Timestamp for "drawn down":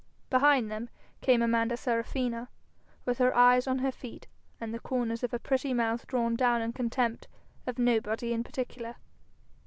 6.07-6.59